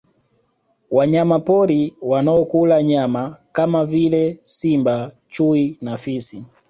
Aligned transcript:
Wanyamapori 0.91 1.95
wanao 2.01 2.45
kula 2.45 2.83
nyama 2.83 3.37
kama 3.51 3.85
vile 3.85 4.39
simba 4.43 5.11
chui 5.29 5.77
na 5.81 5.97
fisi 5.97 6.45